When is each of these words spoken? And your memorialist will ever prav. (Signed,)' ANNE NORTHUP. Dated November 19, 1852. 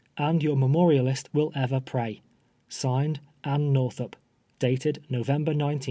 And 0.17 0.41
your 0.41 0.55
memorialist 0.55 1.27
will 1.31 1.51
ever 1.53 1.79
prav. 1.79 2.15
(Signed,)' 2.69 3.19
ANNE 3.43 3.71
NORTHUP. 3.71 4.15
Dated 4.57 5.03
November 5.11 5.51
19, 5.51 5.75
1852. 5.75 5.79